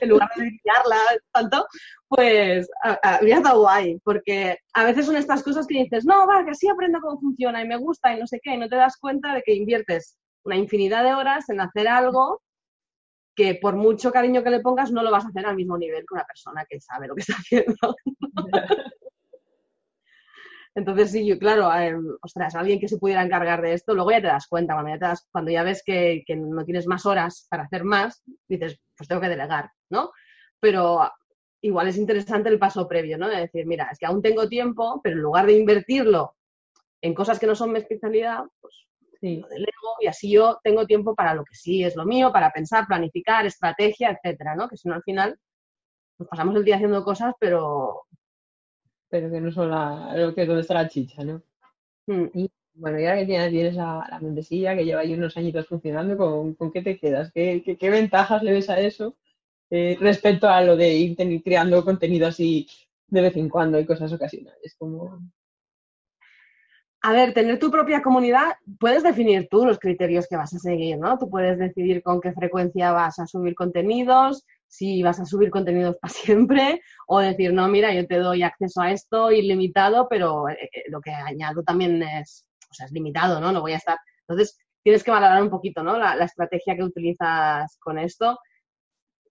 en 0.00 0.08
lugar 0.08 0.28
de 0.36 0.50
guiarla 0.62 0.96
tanto, 1.32 1.66
pues 2.08 2.68
habría 3.02 3.36
estado 3.36 3.60
guay, 3.60 3.98
porque 4.04 4.58
a 4.74 4.84
veces 4.84 5.06
son 5.06 5.16
estas 5.16 5.42
cosas 5.42 5.66
que 5.66 5.82
dices, 5.82 6.04
no, 6.04 6.26
va, 6.26 6.44
que 6.44 6.52
así 6.52 6.68
aprendo 6.68 7.00
cómo 7.00 7.20
funciona 7.20 7.62
y 7.62 7.68
me 7.68 7.76
gusta 7.76 8.14
y 8.14 8.20
no 8.20 8.26
sé 8.26 8.40
qué, 8.42 8.54
y 8.54 8.58
no 8.58 8.68
te 8.68 8.76
das 8.76 8.96
cuenta 8.98 9.34
de 9.34 9.42
que 9.42 9.54
inviertes 9.54 10.16
una 10.44 10.56
infinidad 10.56 11.04
de 11.04 11.14
horas 11.14 11.48
en 11.48 11.60
hacer 11.60 11.88
algo 11.88 12.40
que 13.36 13.54
por 13.60 13.76
mucho 13.76 14.10
cariño 14.10 14.42
que 14.42 14.50
le 14.50 14.60
pongas 14.60 14.90
no 14.90 15.02
lo 15.02 15.10
vas 15.10 15.26
a 15.26 15.28
hacer 15.28 15.46
al 15.46 15.54
mismo 15.54 15.76
nivel 15.76 16.00
que 16.00 16.14
una 16.14 16.24
persona 16.24 16.64
que 16.68 16.80
sabe 16.80 17.06
lo 17.06 17.14
que 17.14 17.20
está 17.20 17.34
haciendo. 17.34 17.76
Entonces, 20.74 21.10
sí, 21.10 21.26
yo, 21.26 21.38
claro, 21.38 21.72
eh, 21.74 21.96
ostras, 22.20 22.54
alguien 22.54 22.78
que 22.78 22.88
se 22.88 22.98
pudiera 22.98 23.22
encargar 23.22 23.62
de 23.62 23.72
esto, 23.72 23.94
luego 23.94 24.10
ya 24.10 24.20
te 24.20 24.26
das 24.26 24.46
cuenta, 24.46 24.74
cuando 24.74 24.90
ya, 24.90 24.98
te 24.98 25.06
das, 25.06 25.26
cuando 25.32 25.50
ya 25.50 25.62
ves 25.62 25.82
que, 25.84 26.22
que, 26.26 26.36
no 26.36 26.66
tienes 26.66 26.86
más 26.86 27.06
horas 27.06 27.46
para 27.48 27.62
hacer 27.62 27.82
más, 27.84 28.22
dices, 28.46 28.78
pues 28.94 29.08
tengo 29.08 29.22
que 29.22 29.30
delegar, 29.30 29.70
¿no? 29.88 30.12
Pero 30.60 31.10
igual 31.62 31.88
es 31.88 31.96
interesante 31.96 32.50
el 32.50 32.58
paso 32.58 32.86
previo, 32.86 33.16
¿no? 33.16 33.28
De 33.28 33.40
decir, 33.40 33.66
mira, 33.66 33.88
es 33.90 33.98
que 33.98 34.04
aún 34.04 34.20
tengo 34.20 34.48
tiempo, 34.48 35.00
pero 35.02 35.16
en 35.16 35.22
lugar 35.22 35.46
de 35.46 35.58
invertirlo 35.58 36.36
en 37.00 37.14
cosas 37.14 37.38
que 37.38 37.46
no 37.46 37.54
son 37.54 37.72
mi 37.72 37.78
especialidad, 37.78 38.44
pues 38.60 38.86
sí. 39.28 39.40
lo 39.40 39.48
delego 39.48 39.96
y 40.00 40.06
así 40.06 40.30
yo 40.30 40.58
tengo 40.62 40.86
tiempo 40.86 41.14
para 41.14 41.34
lo 41.34 41.44
que 41.44 41.54
sí 41.54 41.84
es 41.84 41.96
lo 41.96 42.04
mío, 42.04 42.32
para 42.32 42.50
pensar, 42.50 42.86
planificar, 42.86 43.46
estrategia, 43.46 44.10
etcétera, 44.10 44.54
¿no? 44.54 44.68
Que 44.68 44.76
si 44.76 44.88
no 44.88 44.94
al 44.94 45.02
final 45.02 45.38
nos 46.18 46.28
pasamos 46.28 46.56
el 46.56 46.64
día 46.64 46.76
haciendo 46.76 47.04
cosas, 47.04 47.34
pero 47.38 48.02
pero 49.08 49.30
que 49.30 49.40
no 49.40 49.52
son 49.52 49.70
la, 49.70 50.16
lo 50.16 50.34
que 50.34 50.46
donde 50.46 50.62
está 50.62 50.74
la 50.74 50.88
chicha, 50.88 51.24
¿no? 51.24 51.42
Mm. 52.06 52.26
Y 52.34 52.50
bueno, 52.74 52.98
ya 52.98 53.16
que 53.16 53.24
tienes, 53.24 53.50
tienes 53.50 53.74
la, 53.74 54.06
la, 54.10 54.20
membresía 54.20 54.76
que 54.76 54.84
lleva 54.84 55.00
ahí 55.00 55.14
unos 55.14 55.36
añitos 55.36 55.66
funcionando, 55.66 56.16
¿con, 56.16 56.54
con 56.54 56.70
qué 56.72 56.82
te 56.82 56.98
quedas? 56.98 57.32
¿Qué, 57.32 57.62
qué, 57.64 57.76
qué 57.76 57.90
ventajas 57.90 58.42
le 58.42 58.52
ves 58.52 58.68
a 58.68 58.78
eso 58.80 59.16
eh, 59.70 59.96
respecto 60.00 60.48
a 60.48 60.60
lo 60.62 60.76
de 60.76 60.92
ir 60.94 61.42
creando 61.42 61.84
contenido 61.84 62.26
así 62.26 62.68
de 63.08 63.22
vez 63.22 63.36
en 63.36 63.48
cuando 63.48 63.78
y 63.78 63.86
cosas 63.86 64.12
ocasionales? 64.12 64.74
Como... 64.78 65.20
A 67.06 67.12
ver, 67.12 67.32
tener 67.32 67.60
tu 67.60 67.70
propia 67.70 68.02
comunidad, 68.02 68.54
puedes 68.80 69.04
definir 69.04 69.46
tú 69.48 69.64
los 69.64 69.78
criterios 69.78 70.26
que 70.26 70.34
vas 70.34 70.52
a 70.52 70.58
seguir, 70.58 70.98
¿no? 70.98 71.16
Tú 71.20 71.30
puedes 71.30 71.56
decidir 71.56 72.02
con 72.02 72.20
qué 72.20 72.32
frecuencia 72.32 72.90
vas 72.90 73.20
a 73.20 73.28
subir 73.28 73.54
contenidos, 73.54 74.44
si 74.66 75.04
vas 75.04 75.20
a 75.20 75.24
subir 75.24 75.50
contenidos 75.50 75.96
para 76.00 76.12
siempre 76.12 76.80
o 77.06 77.20
decir, 77.20 77.52
no, 77.52 77.68
mira, 77.68 77.94
yo 77.94 78.08
te 78.08 78.18
doy 78.18 78.42
acceso 78.42 78.80
a 78.80 78.90
esto 78.90 79.30
ilimitado, 79.30 80.08
pero 80.10 80.48
eh, 80.48 80.68
lo 80.88 81.00
que 81.00 81.12
añado 81.12 81.62
también 81.62 82.02
es 82.02 82.44
o 82.68 82.74
sea, 82.74 82.86
es 82.86 82.92
limitado, 82.92 83.40
¿no? 83.40 83.52
No 83.52 83.60
voy 83.60 83.74
a 83.74 83.76
estar. 83.76 83.98
Entonces, 84.26 84.58
tienes 84.82 85.04
que 85.04 85.12
valorar 85.12 85.40
un 85.40 85.50
poquito, 85.50 85.84
¿no? 85.84 85.96
La, 85.96 86.24
estrategia 86.24 86.74
que 86.74 86.82
utilizas 86.82 87.78
con 87.78 88.00
esto. 88.00 88.36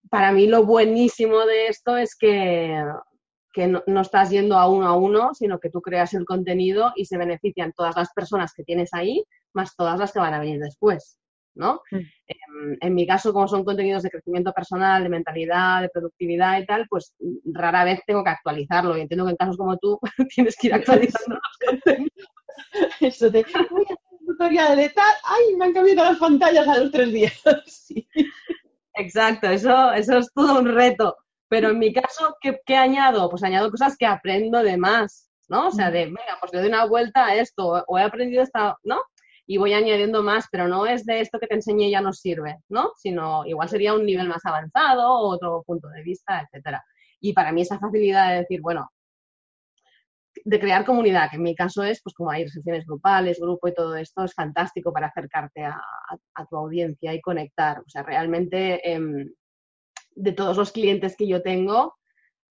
Para 0.09 0.31
mí 0.31 0.47
lo 0.47 0.63
buenísimo 0.63 1.45
de 1.45 1.67
esto 1.67 1.97
es 1.97 2.15
que, 2.15 2.81
que 3.55 3.67
no, 3.67 3.81
no, 3.87 4.01
estás 4.01 4.29
yendo 4.29 4.57
a 4.57 4.67
uno 4.67 4.85
a 4.85 4.97
uno, 4.97 5.33
sino 5.33 5.59
que 5.59 5.69
tú 5.69 5.81
creas 5.81 6.13
el 6.13 6.25
contenido 6.25 6.91
y 6.95 7.05
se 7.05 7.17
benefician 7.17 7.71
todas 7.71 7.95
las 7.95 8.11
personas 8.13 8.53
que 8.53 8.65
tienes 8.65 8.93
ahí, 8.93 9.23
más 9.53 9.75
todas 9.77 9.97
las 9.97 10.11
que 10.11 10.19
van 10.19 10.33
a 10.33 10.39
venir 10.39 10.59
después. 10.59 11.17
¿no? 11.55 11.81
Mm. 11.89 11.95
Em, 11.95 12.77
en, 12.81 12.93
mi 12.93 13.07
caso, 13.07 13.31
como 13.31 13.47
son 13.47 13.63
contenidos 13.63 14.03
de 14.03 14.09
crecimiento 14.09 14.51
personal, 14.51 15.03
de 15.03 15.09
mentalidad, 15.09 15.81
de 15.81 15.89
productividad 15.89 16.59
y 16.59 16.65
tal, 16.65 16.85
pues 16.89 17.15
rara 17.45 17.85
vez 17.85 18.01
tengo 18.05 18.25
que 18.25 18.31
actualizarlo. 18.31 18.97
Y 18.97 19.01
entiendo 19.01 19.23
que 19.23 19.31
en 19.31 19.37
casos 19.37 19.57
como 19.57 19.77
tú 19.77 19.97
tienes 20.35 20.55
que 20.57 20.67
ir 20.67 20.73
actualizando 20.73 21.35
los 21.35 21.69
contenidos. 21.69 22.29
Eso 22.99 23.29
de, 23.29 23.45
voy 23.71 23.83
a 23.83 23.93
hacer 23.93 23.97
un 24.19 24.27
tutorial 24.27 24.75
de 24.75 24.89
tal, 24.89 25.13
¡ay! 25.23 25.55
Me 25.55 25.65
han 25.65 25.73
cambiado 25.73 26.03
las 26.03 26.19
pantallas 26.19 26.67
a 26.67 26.77
los 26.77 26.91
tres 26.91 27.11
días. 27.13 27.41
Exacto, 28.97 29.47
eso, 29.47 29.93
eso 29.93 30.17
es 30.17 30.31
todo 30.33 30.59
un 30.59 30.73
reto. 30.73 31.15
Pero 31.55 31.69
en 31.69 31.79
mi 31.79 31.93
caso, 31.93 32.35
¿qué, 32.41 32.59
¿qué, 32.65 32.75
añado? 32.75 33.29
Pues 33.29 33.41
añado 33.41 33.71
cosas 33.71 33.95
que 33.95 34.05
aprendo 34.05 34.61
de 34.61 34.75
más, 34.75 35.29
¿no? 35.47 35.67
O 35.67 35.71
sea, 35.71 35.89
de, 35.89 36.07
venga, 36.07 36.37
pues 36.41 36.51
le 36.51 36.59
doy 36.59 36.67
una 36.67 36.85
vuelta 36.85 37.27
a 37.27 37.35
esto, 37.35 37.81
o 37.87 37.97
he 37.97 38.03
aprendido 38.03 38.43
esta, 38.43 38.77
¿no? 38.83 39.01
y 39.47 39.57
voy 39.57 39.73
añadiendo 39.73 40.21
más, 40.21 40.47
pero 40.51 40.67
no 40.67 40.85
es 40.85 41.05
de 41.05 41.21
esto 41.21 41.39
que 41.39 41.47
te 41.47 41.55
enseñé 41.55 41.89
ya 41.89 42.01
nos 42.01 42.19
sirve, 42.19 42.57
¿no? 42.67 42.91
Sino 42.97 43.45
igual 43.45 43.69
sería 43.69 43.93
un 43.93 44.05
nivel 44.05 44.27
más 44.27 44.43
avanzado, 44.43 45.07
otro 45.07 45.63
punto 45.65 45.87
de 45.89 46.03
vista, 46.03 46.41
etcétera. 46.41 46.83
Y 47.21 47.31
para 47.31 47.53
mí 47.53 47.61
esa 47.61 47.79
facilidad 47.79 48.31
de 48.31 48.37
decir, 48.39 48.59
bueno, 48.61 48.89
de 50.43 50.59
crear 50.59 50.83
comunidad, 50.83 51.29
que 51.29 51.37
en 51.37 51.43
mi 51.43 51.55
caso 51.55 51.83
es, 51.83 52.01
pues 52.03 52.15
como 52.15 52.31
hay 52.31 52.49
sesiones 52.49 52.85
grupales, 52.85 53.39
grupo 53.39 53.67
y 53.67 53.73
todo 53.73 53.95
esto, 53.95 54.25
es 54.25 54.33
fantástico 54.33 54.91
para 54.91 55.07
acercarte 55.07 55.63
a, 55.63 55.79
tu 56.49 56.57
audiencia 56.57 57.13
y 57.13 57.21
conectar. 57.21 57.79
O 57.79 57.89
sea, 57.89 58.03
realmente 58.03 58.91
em, 58.91 59.29
de 60.15 60.31
todos 60.31 60.57
los 60.57 60.71
clientes 60.71 61.15
que 61.17 61.27
yo 61.27 61.41
tengo, 61.41 61.95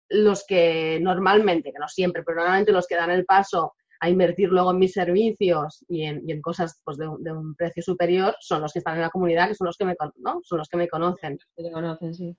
los 0.08 0.44
que 0.46 0.98
normalmente, 1.00 1.72
que 1.72 1.78
no 1.78 1.88
siempre, 1.88 2.22
pero 2.22 2.38
normalmente 2.38 2.72
los 2.72 2.86
que 2.86 2.96
dan 2.96 3.10
el 3.10 3.24
paso 3.24 3.74
a 4.00 4.10
invertir 4.10 4.50
luego 4.50 4.70
en 4.72 4.78
mis 4.78 4.92
servicios 4.92 5.84
y 5.88 6.04
en, 6.04 6.42
cosas 6.42 6.80
pues, 6.84 6.98
de, 6.98 7.08
un 7.08 7.54
precio 7.56 7.82
superior 7.82 8.36
son 8.38 8.60
los 8.60 8.72
que 8.72 8.80
están 8.80 8.96
en 8.96 9.02
la 9.02 9.10
comunidad, 9.10 9.48
que 9.48 9.54
son 9.54 9.66
los 9.66 9.76
que 9.76 9.86
me, 9.86 9.94
¿no? 10.16 10.40
son 10.44 10.58
los 10.58 10.68
que 10.68 10.76
me 10.76 10.88
conocen. 10.88 11.38
Que 11.56 11.72
conocen, 11.72 12.14
sí. 12.14 12.36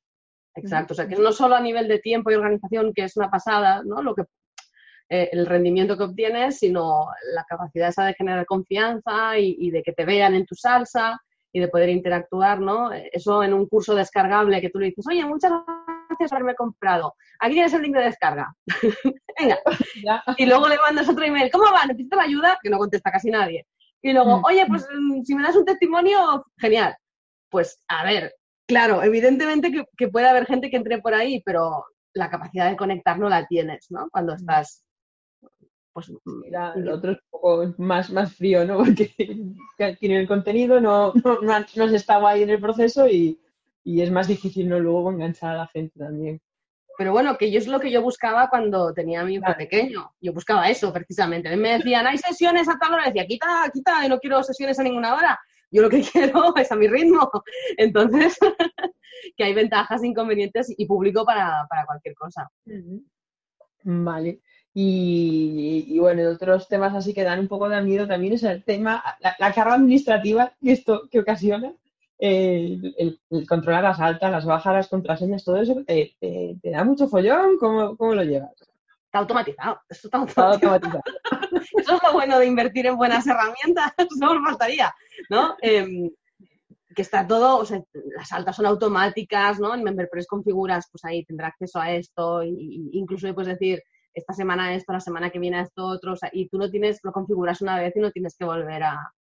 Exacto, 0.58 0.94
o 0.94 0.96
sea, 0.96 1.08
que 1.08 1.16
no 1.18 1.34
solo 1.34 1.56
a 1.56 1.62
nivel 1.62 1.88
de 1.88 2.00
tiempo 2.00 2.32
y 2.32 2.36
organización, 2.36 2.94
que 2.94 3.04
es 3.04 3.18
una 3.18 3.30
pasada, 3.30 3.82
¿no? 3.84 4.02
Lo 4.02 4.16
que, 4.16 4.24
eh, 5.10 5.30
el 5.34 5.46
rendimiento 5.46 5.98
que 5.98 6.04
obtienes, 6.04 6.60
sino 6.60 7.08
la 7.34 7.44
capacidad 7.44 7.90
esa 7.90 8.06
de 8.06 8.14
generar 8.14 8.46
confianza 8.46 9.38
y, 9.38 9.58
y 9.60 9.72
de 9.72 9.84
que 9.84 9.92
te 9.92 10.06
vean 10.06 10.34
en 10.34 10.46
tu 10.46 10.56
salsa 10.56 11.20
y 11.56 11.60
de 11.62 11.70
poder 11.70 11.88
interactuar, 11.88 12.60
¿no? 12.60 12.92
Eso 12.92 13.42
en 13.42 13.54
un 13.54 13.66
curso 13.66 13.96
descargable 13.96 14.60
que 14.60 14.70
tú 14.70 14.78
le 14.78 14.88
dices, 14.88 15.08
oye, 15.08 15.24
muchas 15.24 15.54
gracias 16.10 16.30
por 16.30 16.36
haberme 16.36 16.54
comprado. 16.54 17.14
Aquí 17.40 17.54
tienes 17.54 17.74
el 17.74 17.82
link 17.82 17.96
de 17.96 18.04
descarga. 18.04 18.54
Venga. 19.40 19.58
Y 20.36 20.48
luego 20.48 20.68
le 20.68 20.76
mandas 20.76 21.08
otro 21.08 21.24
email. 21.24 21.50
¿Cómo 21.50 21.64
va? 21.72 21.86
¿Necesitas 21.86 22.20
ayuda? 22.20 22.60
Que 22.62 22.70
no 22.70 22.78
contesta 22.78 23.10
casi 23.10 23.32
nadie. 23.32 23.66
Y 24.02 24.12
luego, 24.12 24.40
mm. 24.40 24.44
oye, 24.44 24.66
pues 24.68 24.86
mm, 24.94 25.22
si 25.24 25.34
me 25.34 25.44
das 25.44 25.56
un 25.56 25.64
testimonio, 25.64 26.46
genial. 26.58 26.94
Pues 27.50 27.82
a 27.88 28.04
ver, 28.04 28.36
claro, 28.68 29.02
evidentemente 29.02 29.72
que, 29.98 30.08
puede 30.10 30.28
haber 30.28 30.48
gente 30.48 30.70
que 30.70 30.76
entre 30.76 31.00
por 31.00 31.14
ahí, 31.14 31.42
pero 31.46 31.86
la 32.14 32.30
capacidad 32.30 32.70
de 32.70 32.76
conectar 32.76 33.18
no 33.18 33.30
la 33.30 33.48
tienes, 33.48 33.88
¿no? 33.92 34.10
Cuando 34.12 34.34
mm. 34.34 34.36
estás 34.36 34.84
pues 35.96 36.12
el 36.76 36.90
otro 36.90 37.14
es 37.14 37.18
un 37.20 37.30
poco 37.32 37.74
más, 37.78 38.12
más 38.12 38.36
frío, 38.36 38.66
¿no? 38.66 38.78
Porque 39.78 39.96
tiene 39.98 40.20
el 40.20 40.28
contenido, 40.28 40.82
no, 40.82 41.14
no, 41.24 41.40
no, 41.42 41.54
has 41.54 41.94
estado 41.94 42.28
ahí 42.28 42.44
en 42.44 42.50
el 42.50 42.60
proceso 42.60 43.08
y, 43.08 43.40
y 43.82 44.02
es 44.02 44.12
más 44.12 44.28
difícil 44.28 44.68
no 44.68 44.78
luego 44.78 45.10
enganchar 45.10 45.52
a 45.52 45.60
la 45.60 45.68
gente 45.68 45.98
también. 45.98 46.42
Pero 46.98 47.14
bueno, 47.14 47.38
que 47.38 47.50
yo 47.50 47.60
es 47.60 47.68
lo 47.68 47.80
que 47.80 47.92
yo 47.92 48.02
buscaba 48.02 48.50
cuando 48.50 48.94
tenía 48.94 49.22
a 49.22 49.24
mi 49.24 49.36
hijo 49.36 49.54
pequeño. 49.58 50.12
Yo 50.20 50.34
buscaba 50.34 50.70
eso 50.70 50.92
precisamente. 50.92 51.56
Me 51.56 51.78
decían, 51.78 52.06
hay 52.08 52.18
sesiones 52.18 52.68
a 52.68 52.78
tal 52.78 52.94
hora. 52.94 53.06
Decía, 53.06 53.26
quita, 53.26 53.70
quita, 53.74 54.06
no 54.10 54.20
quiero 54.20 54.44
sesiones 54.44 54.78
a 54.80 54.84
ninguna 54.84 55.16
hora. 55.16 55.40
Yo 55.72 55.82
lo 55.82 55.90
que 55.90 56.02
quiero 56.12 56.56
es 56.58 56.72
a 56.74 56.76
mi 56.76 56.90
ritmo. 56.90 57.30
Entonces, 57.78 58.38
que 59.38 59.44
hay 59.46 59.54
ventajas 59.54 60.04
e 60.04 60.08
inconvenientes 60.08 60.74
y 60.78 60.86
publico 60.86 61.26
para, 61.26 61.66
para 61.70 61.86
cualquier 61.86 62.16
cosa. 62.16 62.50
Vale. 63.84 64.42
Y, 64.78 65.98
bueno, 66.00 66.30
otros 66.30 66.68
temas 66.68 66.94
así 66.94 67.14
que 67.14 67.24
dan 67.24 67.40
un 67.40 67.48
poco 67.48 67.70
de 67.70 67.82
miedo 67.82 68.06
también 68.06 68.34
es 68.34 68.44
el 68.44 68.62
tema, 68.62 69.02
la, 69.22 69.34
la 69.40 69.54
carga 69.54 69.76
administrativa 69.76 70.52
que 70.62 70.74
esto 70.74 71.08
que 71.10 71.22
ocasiona 71.22 71.74
el, 72.18 73.20
controlar 73.48 73.84
las 73.84 74.00
altas, 74.00 74.32
las 74.32 74.46
bajas, 74.46 74.74
las 74.74 74.88
contraseñas, 74.88 75.44
todo 75.44 75.58
eso, 75.58 75.84
¿te, 75.86 76.16
da 76.64 76.84
mucho 76.84 77.08
follón? 77.08 77.58
¿Cómo, 77.58 77.96
¿Cómo, 77.98 78.16
lo 78.16 78.24
llevas? 78.24 78.52
Está 79.06 79.20
automatizado, 79.20 79.80
eso 79.90 80.08
está 80.08 80.18
automatizado. 80.18 81.02
eso 81.78 81.96
es 81.96 82.04
lo 82.04 82.14
bueno 82.14 82.40
de 82.40 82.46
invertir 82.46 82.86
en 82.88 82.98
buenas 82.98 83.26
herramientas, 83.28 83.94
no 84.20 84.36
nos 84.36 84.44
faltaría, 84.44 84.94
¿no? 85.30 85.56
Em, 85.62 86.10
que 86.96 87.02
está 87.02 87.28
todo, 87.28 87.58
o 87.58 87.66
sea, 87.66 87.82
las 88.16 88.32
altas 88.32 88.56
son 88.56 88.66
automáticas, 88.66 89.60
¿no? 89.60 89.74
En 89.76 89.84
MemberPress 89.84 90.28
configuras, 90.28 90.88
pues 90.90 91.04
ahí 91.04 91.26
tendrá 91.26 91.48
acceso 91.48 91.80
a 91.80 91.92
esto, 91.92 92.44
y, 92.44 92.90
incluso 92.94 93.34
puedes 93.34 93.58
decir, 93.60 93.84
esta 94.16 94.34
semana 94.34 94.74
esto, 94.74 94.94
la 94.94 95.00
semana 95.00 95.30
que 95.30 95.40
viene 95.40 95.62
esto, 95.62 95.86
otro, 95.86 96.16
y 96.32 96.48
tú 96.48 96.58
no 96.58 96.70
tienes, 96.72 97.00
lo 97.04 97.12
configuras 97.12 97.62
una 97.62 97.78
vez 97.78 97.96
y 97.96 98.00
no 98.00 98.12
tienes 98.12 98.36
que 98.38 98.46
volver 98.46 98.84
a, 98.84 99.12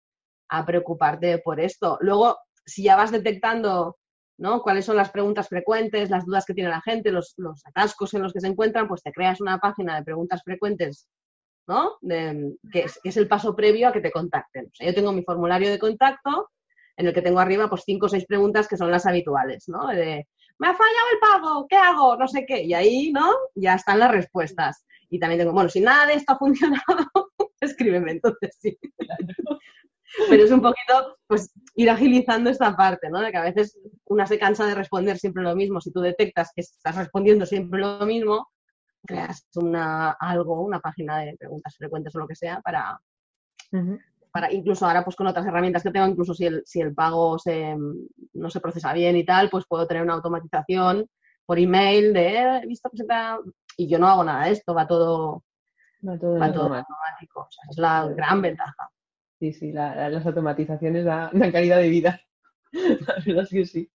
preocuparte 0.65 1.39
por 1.39 1.59
esto. 1.59 1.97
Luego, 1.99 2.37
si 2.65 2.83
ya 2.83 2.95
vas 2.95 3.11
detectando 3.11 3.97
¿no? 4.37 4.61
cuáles 4.61 4.85
son 4.85 4.95
las 4.95 5.11
preguntas 5.11 5.49
frecuentes, 5.49 6.09
las 6.09 6.25
dudas 6.25 6.45
que 6.45 6.53
tiene 6.53 6.69
la 6.69 6.81
gente, 6.81 7.11
los, 7.11 7.35
atascos 7.65 8.13
en 8.13 8.21
los 8.23 8.31
que 8.31 8.39
se 8.39 8.47
encuentran, 8.47 8.87
pues 8.87 9.03
te 9.03 9.11
creas 9.11 9.41
una 9.41 9.57
página 9.59 9.97
de 9.97 10.05
preguntas 10.05 10.41
frecuentes, 10.45 11.09
¿no? 11.67 11.97
que, 12.71 12.85
es, 13.03 13.17
el 13.17 13.27
paso 13.27 13.53
previo 13.53 13.89
a 13.89 13.91
que 13.91 13.99
te 13.99 14.11
contacten. 14.11 14.71
yo 14.79 14.93
tengo 14.93 15.11
mi 15.11 15.23
formulario 15.23 15.69
de 15.69 15.79
contacto 15.79 16.51
en 16.95 17.07
el 17.07 17.13
que 17.13 17.21
tengo 17.21 17.39
arriba 17.39 17.69
pues 17.69 17.83
cinco 17.85 18.05
o 18.05 18.09
seis 18.09 18.25
preguntas 18.25 18.67
que 18.69 18.77
son 18.77 18.91
las 18.91 19.05
habituales, 19.05 19.67
¿no? 19.67 19.89
Me 20.57 20.67
ha 20.67 20.73
fallado 20.73 21.07
el 21.13 21.19
pago, 21.19 21.67
¿qué 21.67 21.75
hago? 21.75 22.15
No 22.17 22.27
sé 22.27 22.45
qué. 22.45 22.63
Y 22.63 22.73
ahí, 22.73 23.11
¿no? 23.11 23.31
Ya 23.55 23.75
están 23.75 23.99
las 23.99 24.11
respuestas. 24.11 24.85
Y 25.09 25.19
también 25.19 25.39
tengo, 25.39 25.53
bueno, 25.53 25.69
si 25.69 25.81
nada 25.81 26.07
de 26.07 26.13
esto 26.13 26.33
ha 26.33 26.37
funcionado, 26.37 26.83
escríbeme 27.59 28.13
entonces 28.13 28.57
sí. 28.59 28.77
Pero 30.29 30.43
es 30.43 30.51
un 30.51 30.61
poquito, 30.61 31.17
pues, 31.27 31.51
ir 31.75 31.89
agilizando 31.89 32.49
esta 32.49 32.75
parte, 32.75 33.09
¿no? 33.09 33.19
De 33.19 33.31
que 33.31 33.37
a 33.37 33.43
veces 33.43 33.77
una 34.05 34.25
se 34.25 34.39
cansa 34.39 34.65
de 34.65 34.75
responder 34.75 35.17
siempre 35.17 35.43
lo 35.43 35.55
mismo. 35.55 35.81
Si 35.81 35.91
tú 35.91 35.99
detectas 35.99 36.51
que 36.55 36.61
estás 36.61 36.95
respondiendo 36.95 37.45
siempre 37.45 37.81
lo 37.81 38.05
mismo, 38.05 38.47
creas 39.05 39.47
una, 39.55 40.11
algo, 40.11 40.61
una 40.61 40.79
página 40.79 41.19
de 41.19 41.35
preguntas 41.37 41.75
frecuentes 41.77 42.15
o 42.15 42.19
lo 42.19 42.27
que 42.27 42.35
sea 42.35 42.61
para, 42.61 42.99
para 44.35 44.51
incluso 44.51 44.85
ahora 44.85 45.01
pues 45.01 45.15
con 45.15 45.27
otras 45.27 45.45
herramientas 45.45 45.81
que 45.81 45.91
tengo, 45.91 46.07
incluso 46.07 46.33
si 46.33 46.45
el, 46.45 46.61
si 46.65 46.81
el 46.81 46.93
pago 46.93 47.39
se, 47.39 47.73
no 48.33 48.49
se 48.49 48.59
procesa 48.59 48.91
bien 48.91 49.15
y 49.15 49.23
tal, 49.23 49.49
pues 49.49 49.63
puedo 49.65 49.87
tener 49.87 50.03
una 50.03 50.15
automatización 50.15 51.07
por 51.45 51.57
email 51.57 52.11
de 52.11 52.35
eh, 52.35 52.59
he 52.61 52.67
visto 52.67 52.89
que 52.89 52.97
se 52.97 53.05
y 53.77 53.87
yo 53.87 53.97
no 53.97 54.09
hago 54.09 54.25
nada 54.25 54.47
de 54.47 54.51
esto, 54.51 54.73
va 54.73 54.85
todo, 54.85 55.45
va 56.05 56.19
todo, 56.19 56.43
automático. 56.43 57.47
es 57.69 57.77
la 57.77 58.09
gran 58.09 58.41
ventaja. 58.41 58.89
Sí, 59.39 59.53
sí, 59.53 59.71
las 59.71 60.25
automatizaciones 60.25 61.05
dan, 61.05 61.29
calidad 61.53 61.77
de 61.77 61.87
vida. 61.87 62.19
la 62.73 63.15
verdad 63.25 63.43
es 63.43 63.49
que 63.49 63.65
sí. 63.65 63.89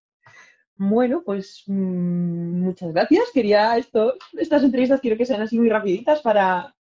Bueno, 0.76 1.24
pues 1.26 1.64
mm, 1.66 2.62
muchas 2.62 2.92
gracias. 2.92 3.24
Quería 3.34 3.76
esto, 3.76 4.14
estas 4.34 4.62
entrevistas 4.62 5.00
quiero 5.00 5.16
que 5.16 5.26
sean 5.26 5.42
así 5.42 5.58
muy 5.58 5.68
rapiditas 5.68 6.22
para 6.22 6.76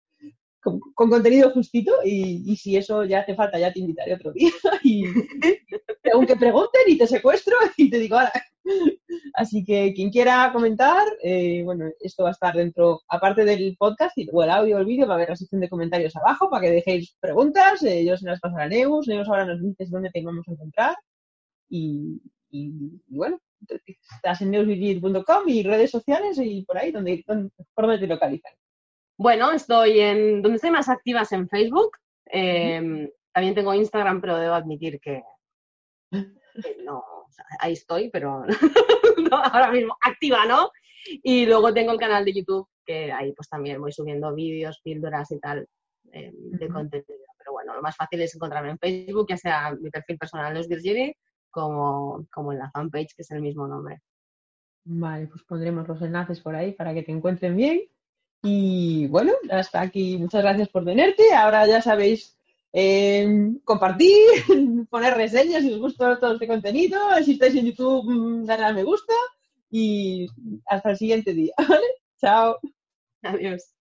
con, 0.65 1.09
contenido 1.09 1.51
justito 1.51 1.93
y, 2.03 2.55
si 2.55 2.75
eso 2.75 3.03
ya 3.03 3.25
te 3.25 3.35
falta 3.35 3.59
ya 3.59 3.71
te 3.71 3.79
invitaré 3.79 4.15
otro 4.15 4.31
día 4.31 4.49
y 4.83 5.05
aunque 6.11 6.35
pregunten 6.35 6.81
y 6.87 6.97
te 6.97 7.07
secuestro 7.07 7.55
y 7.77 7.89
te 7.89 7.99
digo 7.99 8.17
ahora 8.17 8.31
Así 9.35 9.63
que 9.63 9.93
quien 9.93 10.09
quiera 10.09 10.49
comentar, 10.51 11.05
eh, 11.21 11.61
bueno, 11.63 11.85
esto 11.99 12.23
va 12.23 12.29
a 12.29 12.31
estar 12.31 12.55
dentro, 12.55 13.01
aparte 13.09 13.45
del 13.45 13.75
podcast, 13.77 14.17
y, 14.17 14.27
o 14.31 14.43
el 14.43 14.49
audio 14.49 14.77
o 14.77 14.79
el 14.79 14.85
vídeo, 14.85 15.05
va 15.07 15.13
a 15.13 15.17
haber 15.17 15.29
la 15.29 15.35
sección 15.35 15.61
de 15.61 15.69
comentarios 15.69 16.15
abajo 16.15 16.49
para 16.49 16.63
que 16.63 16.71
dejéis 16.71 17.15
preguntas. 17.19 17.83
Eh, 17.83 18.05
yo 18.05 18.17
se 18.17 18.25
las 18.25 18.39
pasaré 18.39 18.63
a 18.63 18.67
Neus, 18.69 19.07
Neus 19.07 19.27
ahora 19.27 19.45
nos 19.45 19.61
dices 19.61 19.91
dónde 19.91 20.09
te 20.09 20.23
vamos 20.23 20.47
a 20.47 20.51
encontrar. 20.51 20.95
Y, 21.69 22.21
bueno, 23.07 23.39
estás 24.15 24.41
en 24.41 24.51
neusvirgil.com 24.51 25.47
y 25.47 25.63
redes 25.63 25.91
sociales 25.91 26.39
y 26.41 26.63
por 26.63 26.77
ahí, 26.77 26.91
donde, 26.91 27.23
por 27.25 27.85
donde 27.85 27.99
te 27.99 28.07
localizan. 28.07 28.53
Bueno, 29.17 29.51
estoy 29.51 29.99
en, 29.99 30.41
donde 30.41 30.57
estoy 30.57 30.71
más 30.71 30.89
activas 30.89 31.31
en 31.31 31.47
Facebook. 31.47 31.91
Em, 32.25 33.09
también 33.31 33.55
tengo 33.55 33.73
Instagram, 33.73 34.21
pero 34.21 34.37
debo 34.37 34.53
admitir 34.53 34.99
que 34.99 35.23
no, 36.85 37.03
ahí 37.59 37.73
estoy, 37.73 38.09
pero 38.09 38.43
ahora 39.31 39.71
mismo 39.71 39.97
activa, 40.01 40.45
¿no? 40.45 40.69
Y 41.23 41.45
luego 41.45 41.73
tengo 41.73 41.91
el 41.91 41.99
canal 41.99 42.25
de 42.25 42.33
YouTube, 42.33 42.67
que 42.85 43.11
ahí 43.11 43.31
pues 43.33 43.49
también 43.49 43.79
voy 43.79 43.91
subiendo 43.91 44.33
vídeos, 44.33 44.81
píldoras 44.83 45.31
y 45.31 45.39
tal 45.39 45.67
eh, 46.11 46.31
de 46.33 46.67
contenido. 46.67 47.25
Pero 47.37 47.51
bueno, 47.51 47.75
lo 47.75 47.81
más 47.81 47.95
fácil 47.95 48.21
es 48.21 48.33
encontrarme 48.35 48.71
en 48.71 48.79
Facebook, 48.79 49.27
ya 49.29 49.37
sea 49.37 49.75
mi 49.79 49.89
perfil 49.89 50.17
personal 50.17 50.53
Neus 50.53 50.67
Virgili, 50.67 51.15
como, 51.51 52.25
como 52.31 52.53
en 52.53 52.59
la 52.59 52.71
fanpage, 52.71 53.15
que 53.15 53.21
es 53.21 53.31
el 53.31 53.41
mismo 53.41 53.67
nombre. 53.67 54.01
Vale, 54.85 55.27
pues 55.27 55.43
pondremos 55.43 55.87
los 55.87 56.01
enlaces 56.01 56.39
por 56.41 56.55
ahí 56.55 56.71
para 56.73 56.93
que 56.93 57.03
te 57.03 57.11
encuentren 57.11 57.55
bien. 57.55 57.81
Y 58.45 59.07
bueno, 59.07 59.33
hasta 59.49 59.81
aquí. 59.81 60.17
Muchas 60.19 60.43
gracias 60.43 60.69
por 60.69 60.85
tenerte. 60.85 61.33
Ahora 61.33 61.65
ya 61.65 61.81
sabéis 61.81 62.37
eh, 62.71 63.27
compartir, 63.63 64.13
poner 64.91 65.15
reseñas 65.15 65.63
si 65.63 65.73
os 65.73 65.79
gusta 65.79 66.19
todo 66.19 66.33
este 66.33 66.47
contenido. 66.47 66.99
Si 67.23 67.33
estáis 67.33 67.55
en 67.55 67.65
YouTube, 67.65 68.05
mm, 68.05 68.45
darle 68.45 68.65
al 68.65 68.75
me 68.75 68.83
gusta. 68.83 69.13
Y 69.71 70.27
hasta 70.67 70.91
el 70.91 70.97
siguiente 70.97 71.33
día. 71.33 71.53
¿Vale? 71.67 71.87
Chao. 72.21 72.59
Adiós. 73.23 73.74